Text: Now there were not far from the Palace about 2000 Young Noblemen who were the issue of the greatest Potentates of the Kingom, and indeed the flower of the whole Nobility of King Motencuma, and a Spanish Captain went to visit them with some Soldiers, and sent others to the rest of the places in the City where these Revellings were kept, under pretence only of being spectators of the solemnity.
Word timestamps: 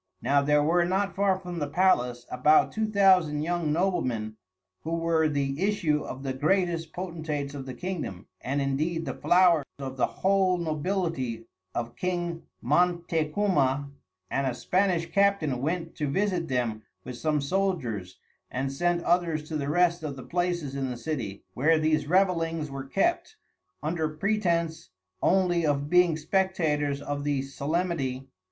Now 0.19 0.41
there 0.41 0.63
were 0.63 0.83
not 0.83 1.15
far 1.15 1.37
from 1.37 1.59
the 1.59 1.67
Palace 1.67 2.25
about 2.31 2.71
2000 2.71 3.43
Young 3.43 3.71
Noblemen 3.71 4.35
who 4.79 4.95
were 4.95 5.29
the 5.29 5.61
issue 5.61 6.01
of 6.03 6.23
the 6.23 6.33
greatest 6.33 6.91
Potentates 6.91 7.53
of 7.53 7.67
the 7.67 7.75
Kingom, 7.75 8.25
and 8.43 8.63
indeed 8.63 9.05
the 9.05 9.13
flower 9.13 9.63
of 9.77 9.97
the 9.97 10.07
whole 10.07 10.57
Nobility 10.57 11.45
of 11.75 11.95
King 11.95 12.41
Motencuma, 12.63 13.91
and 14.31 14.47
a 14.47 14.55
Spanish 14.55 15.05
Captain 15.11 15.61
went 15.61 15.93
to 15.97 16.09
visit 16.09 16.47
them 16.47 16.81
with 17.03 17.15
some 17.15 17.39
Soldiers, 17.39 18.17
and 18.49 18.71
sent 18.71 19.03
others 19.03 19.47
to 19.49 19.55
the 19.55 19.69
rest 19.69 20.01
of 20.01 20.15
the 20.15 20.23
places 20.25 20.73
in 20.73 20.89
the 20.89 20.97
City 20.97 21.43
where 21.53 21.77
these 21.77 22.07
Revellings 22.07 22.71
were 22.71 22.85
kept, 22.85 23.35
under 23.83 24.09
pretence 24.09 24.89
only 25.21 25.63
of 25.63 25.91
being 25.91 26.17
spectators 26.17 27.03
of 27.03 27.23
the 27.23 27.43
solemnity. 27.43 28.27